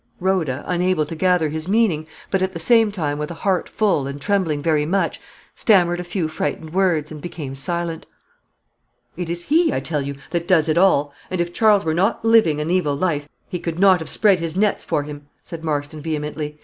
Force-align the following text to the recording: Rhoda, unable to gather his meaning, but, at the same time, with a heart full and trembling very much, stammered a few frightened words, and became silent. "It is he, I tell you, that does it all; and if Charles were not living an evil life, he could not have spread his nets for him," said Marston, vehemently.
Rhoda, 0.19 0.63
unable 0.65 1.05
to 1.05 1.15
gather 1.15 1.49
his 1.49 1.67
meaning, 1.67 2.07
but, 2.31 2.41
at 2.41 2.53
the 2.53 2.59
same 2.59 2.91
time, 2.91 3.19
with 3.19 3.29
a 3.29 3.35
heart 3.35 3.69
full 3.69 4.07
and 4.07 4.19
trembling 4.19 4.59
very 4.59 4.83
much, 4.83 5.21
stammered 5.53 5.99
a 5.99 6.03
few 6.03 6.27
frightened 6.27 6.73
words, 6.73 7.11
and 7.11 7.21
became 7.21 7.53
silent. 7.53 8.07
"It 9.15 9.29
is 9.29 9.43
he, 9.43 9.71
I 9.71 9.79
tell 9.79 10.01
you, 10.01 10.15
that 10.31 10.47
does 10.47 10.67
it 10.67 10.75
all; 10.79 11.13
and 11.29 11.39
if 11.39 11.53
Charles 11.53 11.85
were 11.85 11.93
not 11.93 12.25
living 12.25 12.59
an 12.59 12.71
evil 12.71 12.95
life, 12.95 13.29
he 13.47 13.59
could 13.59 13.77
not 13.77 13.99
have 13.99 14.09
spread 14.09 14.39
his 14.39 14.55
nets 14.55 14.83
for 14.83 15.03
him," 15.03 15.27
said 15.43 15.63
Marston, 15.63 16.01
vehemently. 16.01 16.57